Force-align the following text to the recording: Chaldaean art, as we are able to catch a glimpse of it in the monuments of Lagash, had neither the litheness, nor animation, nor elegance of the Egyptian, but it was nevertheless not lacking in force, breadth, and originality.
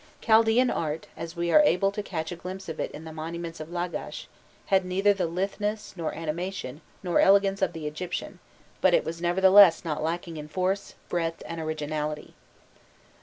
Chaldaean 0.19 0.71
art, 0.71 1.05
as 1.15 1.35
we 1.35 1.51
are 1.51 1.61
able 1.61 1.91
to 1.91 2.01
catch 2.01 2.31
a 2.31 2.35
glimpse 2.35 2.67
of 2.67 2.79
it 2.79 2.89
in 2.89 3.03
the 3.03 3.13
monuments 3.13 3.59
of 3.59 3.69
Lagash, 3.71 4.25
had 4.65 4.83
neither 4.83 5.13
the 5.13 5.27
litheness, 5.27 5.93
nor 5.95 6.11
animation, 6.15 6.81
nor 7.03 7.19
elegance 7.19 7.61
of 7.61 7.73
the 7.73 7.85
Egyptian, 7.85 8.39
but 8.81 8.95
it 8.95 9.05
was 9.05 9.21
nevertheless 9.21 9.85
not 9.85 10.01
lacking 10.01 10.37
in 10.37 10.47
force, 10.47 10.95
breadth, 11.07 11.43
and 11.45 11.61
originality. 11.61 12.33